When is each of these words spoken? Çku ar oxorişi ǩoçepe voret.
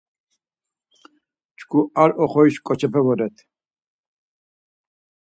Çku 1.57 1.79
ar 2.01 2.11
oxorişi 2.23 2.61
ǩoçepe 2.65 3.01
voret. 3.05 3.37